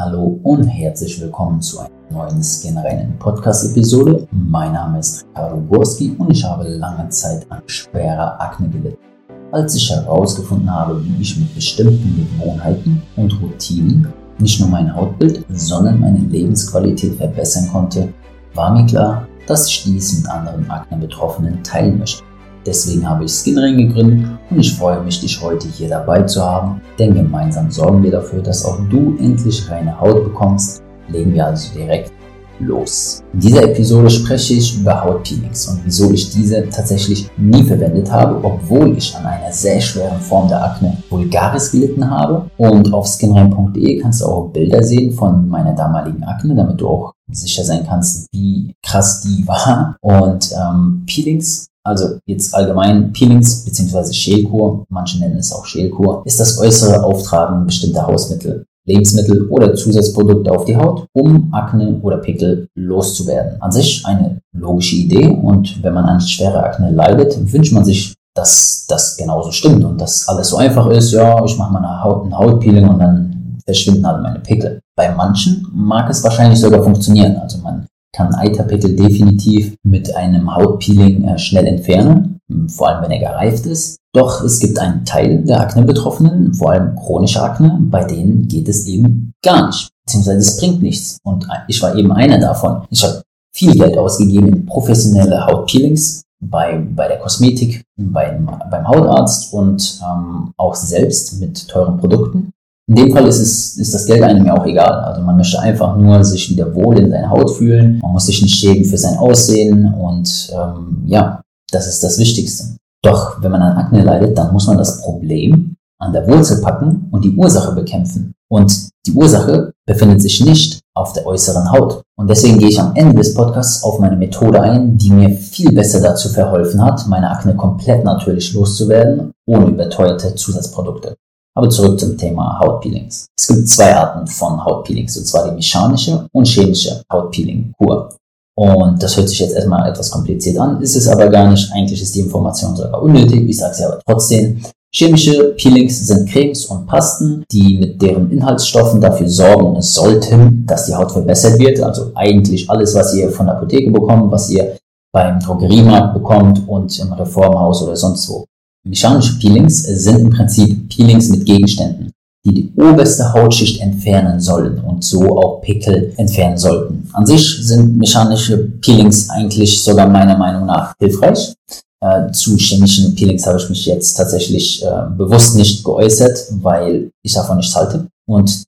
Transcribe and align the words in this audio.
Hallo 0.00 0.38
und 0.44 0.62
herzlich 0.68 1.20
willkommen 1.20 1.60
zu 1.60 1.80
einer 1.80 1.90
neuen 2.12 2.40
Skinreinen 2.40 3.18
Podcast-Episode. 3.18 4.28
Mein 4.30 4.72
Name 4.72 5.00
ist 5.00 5.26
Ricardo 5.26 5.60
Gorski 5.62 6.14
und 6.16 6.30
ich 6.30 6.44
habe 6.44 6.68
lange 6.68 7.08
Zeit 7.08 7.44
an 7.50 7.62
schwerer 7.66 8.40
Akne 8.40 8.68
gelitten. 8.68 9.02
Als 9.50 9.74
ich 9.74 9.90
herausgefunden 9.90 10.72
habe, 10.72 11.04
wie 11.04 11.20
ich 11.20 11.36
mit 11.36 11.52
bestimmten 11.52 12.28
Gewohnheiten 12.38 13.02
und 13.16 13.42
Routinen 13.42 14.06
nicht 14.38 14.60
nur 14.60 14.68
mein 14.68 14.94
Hautbild, 14.94 15.44
sondern 15.48 15.98
meine 15.98 16.20
Lebensqualität 16.20 17.16
verbessern 17.16 17.68
konnte, 17.72 18.14
war 18.54 18.72
mir 18.72 18.86
klar, 18.86 19.26
dass 19.48 19.66
ich 19.68 19.82
dies 19.82 20.18
mit 20.18 20.30
anderen 20.30 20.70
Akne-Betroffenen 20.70 21.60
teilen 21.64 21.98
möchte. 21.98 22.22
Deswegen 22.68 23.08
habe 23.08 23.24
ich 23.24 23.32
Skinring 23.32 23.78
gegründet 23.78 24.28
und 24.50 24.60
ich 24.60 24.74
freue 24.74 25.00
mich, 25.00 25.18
dich 25.22 25.40
heute 25.40 25.66
hier 25.68 25.88
dabei 25.88 26.20
zu 26.24 26.44
haben, 26.44 26.82
denn 26.98 27.14
gemeinsam 27.14 27.70
sorgen 27.70 28.02
wir 28.02 28.10
dafür, 28.10 28.42
dass 28.42 28.62
auch 28.62 28.78
du 28.90 29.16
endlich 29.18 29.70
reine 29.70 29.98
Haut 29.98 30.22
bekommst. 30.22 30.82
Legen 31.08 31.32
wir 31.32 31.46
also 31.46 31.72
direkt 31.74 32.12
los. 32.58 33.22
In 33.32 33.40
dieser 33.40 33.62
Episode 33.62 34.10
spreche 34.10 34.52
ich 34.52 34.78
über 34.78 35.02
Hautpeelings 35.02 35.66
und 35.68 35.80
wieso 35.86 36.10
ich 36.10 36.28
diese 36.28 36.68
tatsächlich 36.68 37.30
nie 37.38 37.62
verwendet 37.62 38.12
habe, 38.12 38.44
obwohl 38.44 38.98
ich 38.98 39.16
an 39.16 39.24
einer 39.24 39.50
sehr 39.50 39.80
schweren 39.80 40.20
Form 40.20 40.48
der 40.48 40.62
Akne 40.62 40.98
vulgaris 41.08 41.70
gelitten 41.70 42.10
habe. 42.10 42.50
Und 42.58 42.92
auf 42.92 43.06
skinrein.de 43.06 43.98
kannst 44.00 44.20
du 44.20 44.26
auch 44.26 44.48
Bilder 44.48 44.82
sehen 44.82 45.12
von 45.12 45.48
meiner 45.48 45.72
damaligen 45.72 46.22
Akne, 46.24 46.54
damit 46.54 46.82
du 46.82 46.88
auch 46.88 47.12
sicher 47.30 47.64
sein 47.64 47.86
kannst, 47.88 48.26
wie 48.32 48.74
krass 48.82 49.22
die 49.22 49.42
war. 49.48 49.96
Und 50.02 50.52
ähm, 50.52 51.04
Peelings 51.06 51.68
also 51.88 52.18
jetzt 52.26 52.54
allgemein 52.54 53.12
Peelings 53.12 53.64
bzw. 53.64 54.12
Schälkur, 54.12 54.84
manche 54.90 55.18
nennen 55.18 55.38
es 55.38 55.52
auch 55.52 55.64
Schälkur, 55.64 56.22
ist 56.24 56.38
das 56.38 56.58
äußere 56.58 57.02
Auftragen 57.02 57.64
bestimmter 57.66 58.06
Hausmittel, 58.06 58.66
Lebensmittel 58.86 59.48
oder 59.48 59.74
Zusatzprodukte 59.74 60.50
auf 60.52 60.64
die 60.64 60.76
Haut, 60.76 61.06
um 61.12 61.52
Akne 61.52 61.98
oder 62.02 62.18
Pickel 62.18 62.68
loszuwerden. 62.74 63.60
An 63.60 63.72
sich 63.72 64.04
eine 64.06 64.40
logische 64.52 64.96
Idee 64.96 65.28
und 65.28 65.82
wenn 65.82 65.94
man 65.94 66.04
an 66.04 66.20
schwerer 66.20 66.64
Akne 66.64 66.90
leidet, 66.90 67.52
wünscht 67.52 67.72
man 67.72 67.84
sich, 67.84 68.14
dass 68.34 68.86
das 68.88 69.16
genauso 69.16 69.50
stimmt 69.50 69.84
und 69.84 70.00
dass 70.00 70.28
alles 70.28 70.48
so 70.48 70.58
einfach 70.58 70.86
ist, 70.90 71.12
ja, 71.12 71.44
ich 71.44 71.56
mache 71.58 71.72
mal 71.72 71.78
eine 71.78 72.04
Haut, 72.04 72.24
ein 72.24 72.36
Hautpeeling 72.36 72.88
und 72.88 72.98
dann 72.98 73.58
verschwinden 73.64 74.04
alle 74.04 74.22
meine 74.22 74.40
Pickel. 74.40 74.80
Bei 74.96 75.14
manchen 75.14 75.66
mag 75.72 76.08
es 76.08 76.22
wahrscheinlich 76.24 76.60
sogar 76.60 76.82
funktionieren. 76.82 77.36
Also 77.36 77.58
man 77.58 77.86
kann 78.14 78.34
Eiterpickel 78.34 78.96
definitiv 78.96 79.76
mit 79.82 80.14
einem 80.14 80.54
Hautpeeling 80.54 81.24
äh, 81.24 81.38
schnell 81.38 81.66
entfernen, 81.66 82.40
vor 82.68 82.88
allem 82.88 83.02
wenn 83.02 83.10
er 83.10 83.30
gereift 83.30 83.66
ist. 83.66 83.98
Doch 84.14 84.42
es 84.42 84.58
gibt 84.58 84.78
einen 84.78 85.04
Teil 85.04 85.44
der 85.44 85.60
Akne-Betroffenen, 85.60 86.54
vor 86.54 86.72
allem 86.72 86.96
chronische 86.96 87.42
Akne, 87.42 87.78
bei 87.80 88.04
denen 88.04 88.48
geht 88.48 88.68
es 88.68 88.86
eben 88.86 89.32
gar 89.44 89.66
nicht, 89.66 89.90
beziehungsweise 90.06 90.38
es 90.38 90.56
bringt 90.56 90.82
nichts. 90.82 91.18
Und 91.22 91.46
ich 91.68 91.82
war 91.82 91.94
eben 91.94 92.12
einer 92.12 92.38
davon. 92.38 92.82
Ich 92.90 93.04
habe 93.04 93.22
viel 93.54 93.74
Geld 93.74 93.98
ausgegeben 93.98 94.48
in 94.48 94.66
professionelle 94.66 95.46
Hautpeelings, 95.46 96.22
bei, 96.40 96.78
bei 96.78 97.08
der 97.08 97.18
Kosmetik, 97.18 97.84
beim, 97.96 98.48
beim 98.70 98.88
Hautarzt 98.88 99.52
und 99.52 100.00
ähm, 100.02 100.52
auch 100.56 100.74
selbst 100.74 101.40
mit 101.40 101.68
teuren 101.68 101.98
Produkten. 101.98 102.52
In 102.88 102.94
dem 102.94 103.12
Fall 103.12 103.26
ist, 103.26 103.38
es, 103.38 103.76
ist 103.76 103.92
das 103.92 104.06
Geld 104.06 104.22
einem 104.22 104.46
ja 104.46 104.56
auch 104.56 104.64
egal. 104.64 105.04
Also 105.04 105.20
man 105.20 105.36
möchte 105.36 105.60
einfach 105.60 105.96
nur 105.96 106.24
sich 106.24 106.48
wieder 106.50 106.74
wohl 106.74 106.98
in 106.98 107.10
seiner 107.10 107.28
Haut 107.28 107.50
fühlen. 107.50 107.98
Man 108.00 108.12
muss 108.12 108.26
sich 108.26 108.40
nicht 108.40 108.56
schämen 108.56 108.84
für 108.84 108.96
sein 108.96 109.18
Aussehen 109.18 109.92
und 109.92 110.50
ähm, 110.54 111.02
ja, 111.04 111.42
das 111.70 111.86
ist 111.86 112.02
das 112.02 112.18
Wichtigste. 112.18 112.76
Doch 113.04 113.42
wenn 113.42 113.52
man 113.52 113.60
an 113.60 113.76
Akne 113.76 114.02
leidet, 114.02 114.38
dann 114.38 114.52
muss 114.54 114.66
man 114.66 114.78
das 114.78 115.02
Problem 115.02 115.76
an 116.00 116.12
der 116.12 116.26
Wurzel 116.26 116.62
packen 116.62 117.08
und 117.10 117.24
die 117.24 117.34
Ursache 117.36 117.74
bekämpfen. 117.74 118.32
Und 118.50 118.88
die 119.06 119.12
Ursache 119.12 119.72
befindet 119.86 120.22
sich 120.22 120.42
nicht 120.42 120.80
auf 120.96 121.12
der 121.12 121.26
äußeren 121.26 121.70
Haut. 121.70 122.02
Und 122.16 122.30
deswegen 122.30 122.58
gehe 122.58 122.68
ich 122.68 122.80
am 122.80 122.96
Ende 122.96 123.16
des 123.16 123.34
Podcasts 123.34 123.82
auf 123.82 123.98
meine 123.98 124.16
Methode 124.16 124.62
ein, 124.62 124.96
die 124.96 125.10
mir 125.10 125.30
viel 125.30 125.72
besser 125.72 126.00
dazu 126.00 126.30
verholfen 126.30 126.82
hat, 126.82 127.06
meine 127.06 127.30
Akne 127.30 127.54
komplett 127.54 128.04
natürlich 128.04 128.54
loszuwerden, 128.54 129.32
ohne 129.46 129.66
überteuerte 129.66 130.34
Zusatzprodukte. 130.34 131.16
Aber 131.58 131.68
zurück 131.70 131.98
zum 131.98 132.16
Thema 132.16 132.56
Hautpeelings. 132.60 133.26
Es 133.36 133.48
gibt 133.48 133.68
zwei 133.68 133.92
Arten 133.92 134.24
von 134.28 134.64
Hautpeelings, 134.64 135.16
und 135.16 135.26
zwar 135.26 135.48
die 135.48 135.56
mechanische 135.56 136.24
und 136.30 136.46
chemische 136.46 137.02
Hautpeeling-Kur. 137.12 138.14
Und 138.56 139.02
das 139.02 139.16
hört 139.16 139.28
sich 139.28 139.40
jetzt 139.40 139.56
erstmal 139.56 139.90
etwas 139.90 140.08
kompliziert 140.08 140.56
an, 140.56 140.80
ist 140.80 140.94
es 140.94 141.08
aber 141.08 141.28
gar 141.28 141.50
nicht. 141.50 141.68
Eigentlich 141.72 142.00
ist 142.00 142.14
die 142.14 142.20
Information 142.20 142.76
sogar 142.76 143.02
unnötig, 143.02 143.48
ich 143.48 143.58
sage 143.58 143.72
es 143.72 143.80
ja 143.80 143.88
aber 143.88 144.00
trotzdem. 144.06 144.62
Chemische 144.94 145.54
Peelings 145.56 146.06
sind 146.06 146.30
Cremes 146.30 146.64
und 146.66 146.86
Pasten, 146.86 147.44
die 147.50 147.76
mit 147.76 148.00
deren 148.00 148.30
Inhaltsstoffen 148.30 149.00
dafür 149.00 149.28
sorgen 149.28 149.82
sollten, 149.82 150.64
dass 150.64 150.86
die 150.86 150.94
Haut 150.94 151.10
verbessert 151.10 151.58
wird. 151.58 151.80
Also 151.80 152.12
eigentlich 152.14 152.70
alles, 152.70 152.94
was 152.94 153.12
ihr 153.14 153.32
von 153.32 153.46
der 153.46 153.56
Apotheke 153.56 153.90
bekommt, 153.90 154.30
was 154.30 154.48
ihr 154.48 154.76
beim 155.12 155.40
Drogeriemarkt 155.40 156.14
bekommt 156.14 156.68
und 156.68 156.96
im 157.00 157.12
Reformhaus 157.14 157.82
oder 157.82 157.96
sonst 157.96 158.28
wo. 158.28 158.44
Mechanische 158.84 159.38
Peelings 159.38 159.82
sind 159.82 160.18
im 160.18 160.30
Prinzip 160.30 160.88
Peelings 160.88 161.28
mit 161.28 161.44
Gegenständen, 161.44 162.12
die 162.44 162.54
die 162.54 162.72
oberste 162.80 163.32
Hautschicht 163.32 163.80
entfernen 163.80 164.40
sollen 164.40 164.78
und 164.80 165.04
so 165.04 165.38
auch 165.38 165.60
Pickel 165.60 166.12
entfernen 166.16 166.56
sollten. 166.56 167.08
An 167.12 167.26
sich 167.26 167.58
sind 167.60 167.96
mechanische 167.98 168.58
Peelings 168.58 169.28
eigentlich 169.30 169.82
sogar 169.82 170.08
meiner 170.08 170.36
Meinung 170.36 170.66
nach 170.66 170.94
hilfreich. 170.98 171.54
Äh, 172.00 172.30
zu 172.30 172.56
chemischen 172.56 173.14
Peelings 173.16 173.44
habe 173.46 173.58
ich 173.58 173.68
mich 173.68 173.84
jetzt 173.86 174.14
tatsächlich 174.14 174.84
äh, 174.84 175.10
bewusst 175.16 175.56
nicht 175.56 175.82
geäußert, 175.82 176.38
weil 176.60 177.10
ich 177.24 177.34
davon 177.34 177.56
nichts 177.56 177.74
halte. 177.74 178.06
Und 178.28 178.64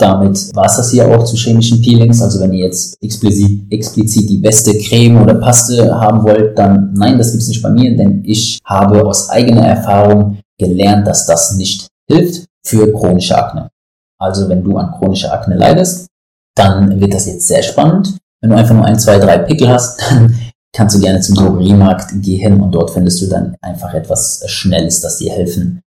damit 0.00 0.54
war 0.54 0.66
es 0.66 0.76
das 0.76 0.90
hier 0.90 1.08
auch 1.08 1.24
zu 1.24 1.36
chemischen 1.36 1.80
Peelings. 1.80 2.22
Also 2.22 2.40
wenn 2.40 2.52
ihr 2.52 2.66
jetzt 2.66 2.96
explizit, 3.02 3.70
explizit 3.70 4.28
die 4.28 4.38
beste 4.38 4.76
Creme 4.78 5.22
oder 5.22 5.34
Paste 5.34 5.94
haben 5.94 6.22
wollt, 6.22 6.58
dann 6.58 6.92
nein, 6.94 7.18
das 7.18 7.32
gibt 7.32 7.42
es 7.42 7.48
nicht 7.48 7.62
bei 7.62 7.70
mir, 7.70 7.96
denn 7.96 8.22
ich 8.24 8.58
habe 8.64 9.04
aus 9.04 9.30
eigener 9.30 9.66
Erfahrung 9.66 10.38
gelernt, 10.58 11.06
dass 11.06 11.26
das 11.26 11.54
nicht 11.56 11.88
hilft 12.08 12.46
für 12.64 12.92
chronische 12.92 13.36
Akne. 13.36 13.70
Also 14.18 14.48
wenn 14.48 14.62
du 14.62 14.76
an 14.76 14.92
chronischer 14.92 15.32
Akne 15.32 15.56
leidest, 15.56 16.08
dann 16.56 17.00
wird 17.00 17.14
das 17.14 17.26
jetzt 17.26 17.48
sehr 17.48 17.62
spannend. 17.62 18.16
Wenn 18.40 18.50
du 18.50 18.56
einfach 18.56 18.74
nur 18.74 18.84
ein, 18.84 18.98
zwei, 18.98 19.18
drei 19.18 19.38
Pickel 19.38 19.68
hast, 19.68 20.00
dann 20.10 20.38
kannst 20.74 20.96
du 20.96 21.00
gerne 21.00 21.20
zum 21.20 21.34
Drogeriemarkt 21.36 22.22
gehen 22.22 22.60
und 22.60 22.72
dort 22.72 22.90
findest 22.90 23.20
du 23.22 23.26
dann 23.26 23.56
einfach 23.60 23.92
etwas 23.94 24.42
Schnelles, 24.46 25.00
das 25.00 25.18
dir 25.18 25.32
helfen 25.32 25.82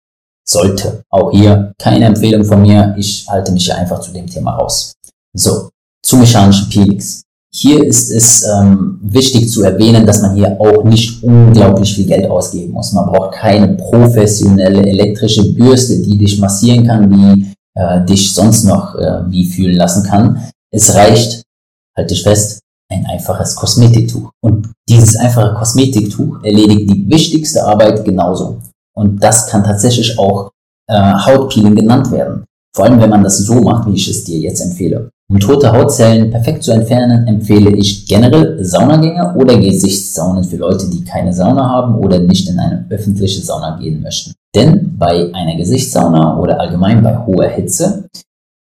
sollte. 0.49 1.03
Auch 1.11 1.31
hier 1.31 1.73
keine 1.79 2.07
Empfehlung 2.07 2.45
von 2.45 2.63
mir. 2.63 2.95
Ich 2.97 3.27
halte 3.29 3.53
mich 3.53 3.67
hier 3.67 3.77
einfach 3.77 4.01
zu 4.01 4.13
dem 4.13 4.27
Thema 4.27 4.57
raus. 4.57 4.93
So, 5.35 5.69
zu 6.03 6.17
mechanischen 6.17 6.69
Peelings. 6.69 7.23
Hier 7.55 7.83
ist 7.83 8.11
es 8.11 8.45
ähm, 8.45 9.01
wichtig 9.03 9.51
zu 9.51 9.63
erwähnen, 9.63 10.07
dass 10.07 10.21
man 10.21 10.35
hier 10.35 10.61
auch 10.61 10.85
nicht 10.85 11.23
unglaublich 11.23 11.95
viel 11.95 12.07
Geld 12.07 12.31
ausgeben 12.31 12.73
muss. 12.73 12.93
Man 12.93 13.07
braucht 13.07 13.33
keine 13.33 13.69
professionelle 13.69 14.87
elektrische 14.87 15.55
Bürste, 15.55 16.01
die 16.03 16.19
dich 16.19 16.39
massieren 16.39 16.87
kann, 16.87 17.11
die 17.11 17.53
äh, 17.75 18.05
dich 18.05 18.35
sonst 18.35 18.65
noch 18.65 18.95
äh, 18.97 19.23
wie 19.31 19.47
fühlen 19.47 19.77
lassen 19.77 20.03
kann. 20.05 20.51
Es 20.71 20.95
reicht, 20.95 21.43
halt 21.97 22.11
dich 22.11 22.23
fest, 22.23 22.61
ein 22.91 23.07
einfaches 23.07 23.55
Kosmetiktuch. 23.55 24.31
Und 24.43 24.71
dieses 24.89 25.17
einfache 25.17 25.55
Kosmetiktuch 25.55 26.43
erledigt 26.43 26.91
die 26.91 27.09
wichtigste 27.09 27.65
Arbeit 27.65 28.05
genauso. 28.05 28.59
Und 28.99 29.23
das 29.23 29.47
kann 29.47 29.63
tatsächlich 29.63 30.19
auch 30.19 30.51
äh, 30.91 30.95
Hautpeeling 30.97 31.77
genannt 31.77 32.11
werden. 32.11 32.45
Vor 32.75 32.85
allem, 32.85 33.01
wenn 33.01 33.11
man 33.11 33.23
das 33.23 33.39
so 33.39 33.55
macht, 33.61 33.87
wie 33.89 33.95
ich 33.95 34.09
es 34.09 34.25
dir 34.25 34.39
jetzt 34.39 34.61
empfehle. 34.61 35.11
Um 35.31 35.39
tote 35.39 35.71
Hautzellen 35.71 36.31
perfekt 36.31 36.65
zu 36.65 36.73
entfernen, 36.73 37.27
empfehle 37.29 37.71
ich 37.71 38.07
generell 38.07 38.65
Saunagänge 38.65 39.35
oder 39.37 39.59
Gesichtssaunen 39.59 40.43
für 40.43 40.57
Leute, 40.57 40.89
die 40.91 41.05
keine 41.05 41.33
Sauna 41.33 41.69
haben 41.69 41.97
oder 41.97 42.19
nicht 42.19 42.49
in 42.49 42.59
eine 42.59 42.87
öffentliche 42.89 43.43
Sauna 43.43 43.79
gehen 43.79 44.03
möchten. 44.03 44.33
Denn 44.55 44.97
bei 44.99 45.31
einer 45.33 45.57
Gesichtssauna 45.57 46.39
oder 46.39 46.59
allgemein 46.59 47.03
bei 47.03 47.17
hoher 47.27 47.49
Hitze 47.49 48.09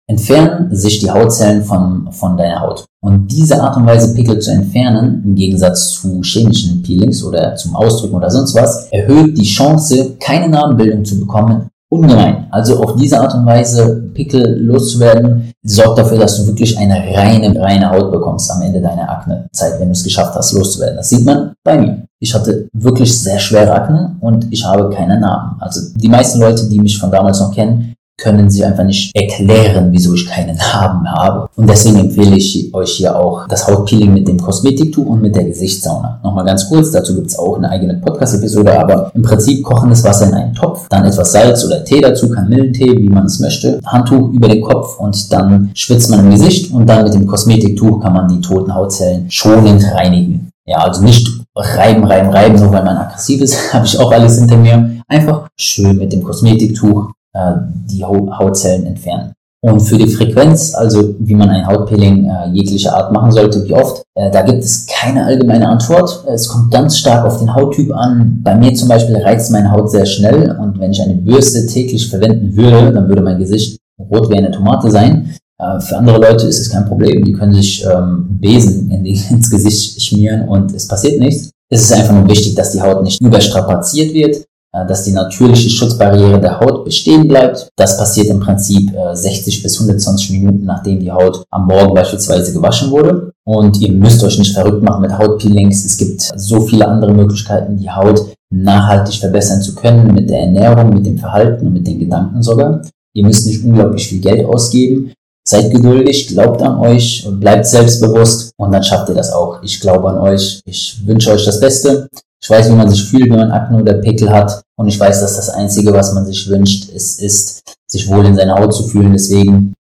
entfernen 0.08 0.74
sich 0.74 0.98
die 0.98 1.10
Hautzellen 1.10 1.62
von, 1.62 2.10
von 2.10 2.36
deiner 2.36 2.60
Haut. 2.60 2.84
Und 3.00 3.28
diese 3.28 3.62
Art 3.62 3.76
und 3.76 3.86
Weise 3.86 4.14
Pickel 4.14 4.38
zu 4.40 4.50
entfernen, 4.50 5.22
im 5.24 5.34
Gegensatz 5.34 5.92
zu 5.92 6.20
chemischen 6.22 6.82
Peelings 6.82 7.22
oder 7.22 7.54
zum 7.54 7.76
Ausdrücken 7.76 8.16
oder 8.16 8.30
sonst 8.30 8.54
was, 8.54 8.88
erhöht 8.90 9.36
die 9.36 9.44
Chance, 9.44 10.16
keine 10.18 10.48
Narbenbildung 10.48 11.04
zu 11.04 11.20
bekommen, 11.20 11.68
ungemein. 11.90 12.46
Also 12.50 12.82
auf 12.82 12.96
diese 12.96 13.20
Art 13.20 13.34
und 13.34 13.46
Weise 13.46 14.10
Pickel 14.14 14.60
loszuwerden, 14.60 15.52
sorgt 15.62 15.98
dafür, 15.98 16.18
dass 16.18 16.36
du 16.36 16.46
wirklich 16.46 16.76
eine 16.76 16.94
reine, 17.16 17.58
reine 17.60 17.90
Haut 17.90 18.10
bekommst 18.10 18.50
am 18.50 18.62
Ende 18.62 18.80
deiner 18.80 19.08
Aknezeit, 19.08 19.78
wenn 19.78 19.88
du 19.88 19.92
es 19.92 20.04
geschafft 20.04 20.34
hast, 20.34 20.52
loszuwerden. 20.52 20.96
Das 20.96 21.10
sieht 21.10 21.24
man 21.24 21.52
bei 21.62 21.78
mir. 21.78 22.04
Ich 22.20 22.34
hatte 22.34 22.68
wirklich 22.72 23.16
sehr 23.20 23.38
schwere 23.38 23.72
Akne 23.72 24.16
und 24.20 24.46
ich 24.50 24.64
habe 24.64 24.90
keine 24.90 25.20
Narben. 25.20 25.60
Also 25.60 25.80
die 25.94 26.08
meisten 26.08 26.40
Leute, 26.40 26.68
die 26.68 26.80
mich 26.80 26.98
von 26.98 27.12
damals 27.12 27.40
noch 27.40 27.54
kennen, 27.54 27.94
können 28.18 28.50
sich 28.50 28.64
einfach 28.64 28.84
nicht 28.84 29.14
erklären, 29.16 29.88
wieso 29.90 30.12
ich 30.14 30.26
keine 30.26 30.54
Narben 30.56 31.08
habe. 31.10 31.48
Und 31.56 31.68
deswegen 31.70 31.98
empfehle 31.98 32.36
ich 32.36 32.74
euch 32.74 32.90
hier 32.90 33.16
auch 33.16 33.46
das 33.48 33.66
Hautpeeling 33.66 34.12
mit 34.12 34.28
dem 34.28 34.38
Kosmetiktuch 34.38 35.06
und 35.06 35.22
mit 35.22 35.34
der 35.36 35.44
Gesichtssauna. 35.44 36.20
Nochmal 36.22 36.44
ganz 36.44 36.68
kurz, 36.68 36.90
dazu 36.90 37.14
gibt 37.14 37.28
es 37.28 37.38
auch 37.38 37.56
eine 37.56 37.70
eigene 37.70 37.94
Podcast-Episode, 37.94 38.78
aber 38.78 39.10
im 39.14 39.22
Prinzip 39.22 39.62
kochendes 39.64 40.02
Wasser 40.04 40.26
in 40.26 40.34
einen 40.34 40.54
Topf, 40.54 40.88
dann 40.88 41.04
etwas 41.04 41.32
Salz 41.32 41.64
oder 41.64 41.84
Tee 41.84 42.00
dazu, 42.00 42.28
Kamillentee, 42.28 42.98
wie 42.98 43.08
man 43.08 43.26
es 43.26 43.38
möchte, 43.38 43.80
Handtuch 43.86 44.30
über 44.32 44.48
den 44.48 44.62
Kopf 44.62 44.98
und 44.98 45.32
dann 45.32 45.70
schwitzt 45.74 46.10
man 46.10 46.20
im 46.20 46.30
Gesicht 46.30 46.72
und 46.72 46.86
dann 46.86 47.04
mit 47.04 47.14
dem 47.14 47.26
Kosmetiktuch 47.26 48.00
kann 48.00 48.12
man 48.12 48.28
die 48.28 48.40
toten 48.40 48.74
Hautzellen 48.74 49.30
schonend 49.30 49.84
reinigen. 49.94 50.50
Ja, 50.66 50.78
also 50.78 51.02
nicht 51.02 51.26
reiben, 51.54 52.04
reiben, 52.04 52.30
reiben, 52.30 52.56
nur 52.56 52.72
weil 52.72 52.84
man 52.84 52.98
aggressiv 52.98 53.40
ist, 53.40 53.56
habe 53.72 53.86
ich 53.86 53.98
auch 53.98 54.10
alles 54.10 54.38
hinter 54.38 54.56
mir. 54.56 54.96
Einfach 55.08 55.48
schön 55.56 55.96
mit 55.96 56.12
dem 56.12 56.22
Kosmetiktuch 56.22 57.10
äh, 57.38 57.52
die 57.90 58.04
Hautzellen 58.04 58.86
entfernen. 58.86 59.32
Und 59.60 59.80
für 59.80 59.96
die 59.96 60.06
Frequenz, 60.06 60.72
also 60.74 61.16
wie 61.18 61.34
man 61.34 61.50
ein 61.50 61.66
Hautpeeling 61.66 62.26
äh, 62.26 62.48
jeglicher 62.52 62.96
Art 62.96 63.12
machen 63.12 63.32
sollte, 63.32 63.64
wie 63.64 63.74
oft, 63.74 64.04
äh, 64.14 64.30
da 64.30 64.42
gibt 64.42 64.62
es 64.62 64.86
keine 64.86 65.24
allgemeine 65.24 65.68
Antwort. 65.68 66.24
Es 66.32 66.46
kommt 66.46 66.70
ganz 66.70 66.96
stark 66.96 67.26
auf 67.26 67.40
den 67.40 67.52
Hauttyp 67.52 67.92
an. 67.92 68.40
Bei 68.44 68.54
mir 68.54 68.72
zum 68.74 68.88
Beispiel 68.88 69.16
reizt 69.16 69.50
meine 69.50 69.72
Haut 69.72 69.90
sehr 69.90 70.06
schnell 70.06 70.56
und 70.60 70.78
wenn 70.78 70.92
ich 70.92 71.02
eine 71.02 71.16
Bürste 71.16 71.66
täglich 71.66 72.08
verwenden 72.08 72.56
würde, 72.56 72.92
dann 72.92 73.08
würde 73.08 73.22
mein 73.22 73.38
Gesicht 73.38 73.78
rot 73.98 74.30
wie 74.30 74.36
eine 74.36 74.52
Tomate 74.52 74.92
sein. 74.92 75.34
Äh, 75.60 75.80
für 75.80 75.96
andere 75.96 76.18
Leute 76.18 76.46
ist 76.46 76.60
es 76.60 76.70
kein 76.70 76.86
Problem. 76.86 77.24
Die 77.24 77.32
können 77.32 77.52
sich 77.52 77.84
ähm, 77.84 78.38
Besen 78.40 78.92
in 78.92 79.02
die, 79.02 79.20
ins 79.30 79.50
Gesicht 79.50 80.00
schmieren 80.00 80.48
und 80.48 80.72
es 80.72 80.86
passiert 80.86 81.18
nichts. 81.18 81.50
Es 81.68 81.82
ist 81.82 81.92
einfach 81.92 82.14
nur 82.14 82.28
wichtig, 82.28 82.54
dass 82.54 82.70
die 82.72 82.80
Haut 82.80 83.02
nicht 83.02 83.20
überstrapaziert 83.20 84.14
wird 84.14 84.44
dass 84.86 85.04
die 85.04 85.12
natürliche 85.12 85.70
Schutzbarriere 85.70 86.40
der 86.40 86.60
Haut 86.60 86.84
bestehen 86.84 87.26
bleibt. 87.26 87.68
Das 87.76 87.96
passiert 87.96 88.28
im 88.28 88.40
Prinzip 88.40 88.90
60 89.12 89.58
äh, 89.58 89.62
bis 89.62 89.80
120 89.80 90.30
Minuten, 90.30 90.64
nachdem 90.64 91.00
die 91.00 91.10
Haut 91.10 91.44
am 91.50 91.66
Morgen 91.66 91.94
beispielsweise 91.94 92.52
gewaschen 92.52 92.90
wurde. 92.90 93.32
Und 93.44 93.80
ihr 93.80 93.92
müsst 93.92 94.22
euch 94.22 94.38
nicht 94.38 94.52
verrückt 94.52 94.82
machen 94.82 95.02
mit 95.02 95.16
Hautpeelings. 95.16 95.84
Es 95.84 95.96
gibt 95.96 96.20
so 96.36 96.60
viele 96.60 96.86
andere 96.86 97.12
Möglichkeiten, 97.12 97.78
die 97.78 97.90
Haut 97.90 98.20
nachhaltig 98.50 99.16
verbessern 99.16 99.62
zu 99.62 99.74
können 99.74 100.14
mit 100.14 100.28
der 100.30 100.40
Ernährung, 100.40 100.90
mit 100.90 101.06
dem 101.06 101.18
Verhalten 101.18 101.66
und 101.66 101.72
mit 101.72 101.86
den 101.86 101.98
Gedanken 101.98 102.42
sogar. 102.42 102.82
Ihr 103.14 103.24
müsst 103.24 103.46
nicht 103.46 103.64
unglaublich 103.64 104.06
viel 104.08 104.20
Geld 104.20 104.44
ausgeben. 104.46 105.12
Seid 105.46 105.70
geduldig, 105.70 106.28
glaubt 106.28 106.60
an 106.60 106.78
euch 106.78 107.24
und 107.26 107.40
bleibt 107.40 107.64
selbstbewusst 107.64 108.52
und 108.58 108.70
dann 108.70 108.84
schafft 108.84 109.08
ihr 109.08 109.14
das 109.14 109.32
auch. 109.32 109.62
Ich 109.62 109.80
glaube 109.80 110.10
an 110.10 110.18
euch. 110.18 110.60
Ich 110.66 111.00
wünsche 111.06 111.30
euch 111.32 111.44
das 111.46 111.58
Beste. 111.58 112.06
Ich 112.42 112.48
weiß, 112.48 112.70
wie 112.70 112.74
man 112.74 112.88
sich 112.88 113.04
fühlt, 113.04 113.30
wenn 113.30 113.38
man 113.38 113.50
Akne 113.50 113.80
oder 113.80 113.94
Pickel 113.94 114.30
hat. 114.30 114.62
Und 114.76 114.88
ich 114.88 114.98
weiß, 114.98 115.20
dass 115.20 115.36
das 115.36 115.50
Einzige, 115.50 115.92
was 115.92 116.14
man 116.14 116.24
sich 116.24 116.48
wünscht, 116.48 116.88
ist, 116.90 117.20
ist 117.20 117.62
sich 117.86 118.08
wohl 118.08 118.24
in 118.26 118.36
seiner 118.36 118.54
Haut 118.54 118.72
zu 118.72 118.84
fühlen. 118.84 119.12
Deswegen, 119.12 119.74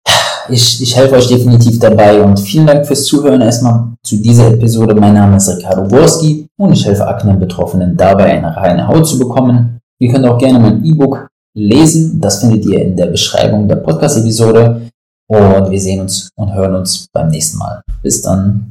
ich, 0.48 0.80
ich 0.80 0.96
helfe 0.96 1.16
euch 1.16 1.26
definitiv 1.26 1.78
dabei. 1.80 2.22
Und 2.22 2.38
vielen 2.38 2.66
Dank 2.66 2.86
fürs 2.86 3.04
Zuhören 3.04 3.40
erstmal 3.40 3.94
zu 4.04 4.16
dieser 4.16 4.52
Episode. 4.52 4.94
Mein 4.94 5.14
Name 5.14 5.36
ist 5.36 5.48
Ricardo 5.48 5.82
Borski 5.82 6.46
und 6.56 6.72
ich 6.72 6.86
helfe 6.86 7.06
Akne-Betroffenen 7.06 7.96
dabei, 7.96 8.26
eine 8.26 8.56
reine 8.56 8.86
Haut 8.86 9.06
zu 9.06 9.18
bekommen. 9.18 9.80
Ihr 9.98 10.12
könnt 10.12 10.26
auch 10.26 10.38
gerne 10.38 10.60
mein 10.60 10.84
E-Book 10.84 11.28
lesen. 11.56 12.20
Das 12.20 12.40
findet 12.40 12.64
ihr 12.66 12.82
in 12.82 12.96
der 12.96 13.06
Beschreibung 13.06 13.66
der 13.66 13.76
Podcast-Episode. 13.76 14.90
Und 15.26 15.70
wir 15.70 15.80
sehen 15.80 16.00
uns 16.00 16.28
und 16.36 16.54
hören 16.54 16.74
uns 16.76 17.06
beim 17.12 17.28
nächsten 17.28 17.58
Mal. 17.58 17.82
Bis 18.02 18.22
dann. 18.22 18.70